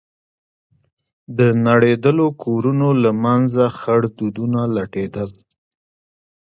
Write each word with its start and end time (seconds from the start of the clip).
د 1.37 1.39
نړېدلو 1.67 2.25
كورونو 2.43 2.89
له 3.03 3.11
منځه 3.23 3.63
خړ 3.79 4.01
دودونه 4.17 4.61
لټېدل. 4.75 5.29